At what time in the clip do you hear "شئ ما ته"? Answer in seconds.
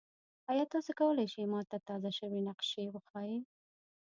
1.33-1.77